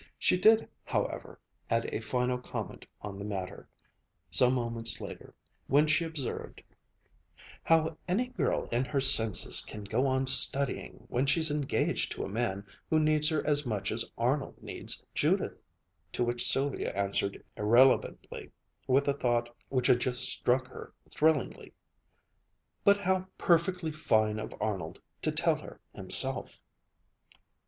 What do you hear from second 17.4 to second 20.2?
irrelevantly with a thought which had